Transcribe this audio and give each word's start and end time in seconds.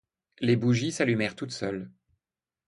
Les 0.39 0.55
bougies 0.55 0.91
s’allumèrent 0.91 1.35
toutes 1.35 1.51
seules. 1.51 1.91